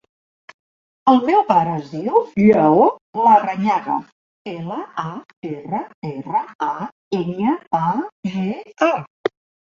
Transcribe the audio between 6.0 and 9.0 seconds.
erra, a, enya, a, ge, a.